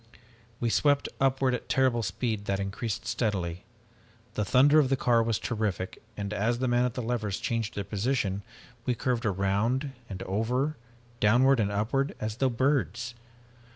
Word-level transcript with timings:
"We 0.59 0.71
swept 0.71 1.09
upward 1.19 1.53
at 1.53 1.69
terrible 1.69 2.01
speed 2.01 2.45
that 2.45 2.59
increased 2.59 3.05
steadily. 3.05 3.65
The 4.33 4.43
thunder 4.43 4.79
of 4.79 4.89
the 4.89 4.95
car 4.97 5.21
was 5.21 5.37
terrific, 5.37 6.01
and, 6.17 6.33
as 6.33 6.57
the 6.57 6.67
man 6.67 6.85
at 6.85 6.95
the 6.95 7.03
levers 7.03 7.39
changed 7.39 7.75
their 7.75 7.83
position, 7.83 8.41
we 8.83 8.95
curved 8.95 9.27
around 9.27 9.91
and 10.09 10.23
over 10.23 10.75
downward 11.19 11.59
and 11.59 11.71
upward 11.71 12.15
as 12.19 12.37
though 12.37 12.49
birds. 12.49 13.13